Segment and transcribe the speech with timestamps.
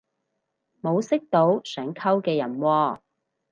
[0.81, 2.99] 冇識到想溝嘅人喎